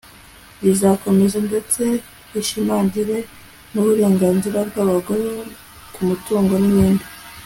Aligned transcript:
rizakomeza 0.63 1.37
ndetse 1.47 1.81
rishimangire 2.33 3.17
n'uburenganzira 3.73 4.59
bw'abagore 4.69 5.27
ku 5.93 5.99
mutungo 6.09 6.53
n'ibindi 6.59 7.05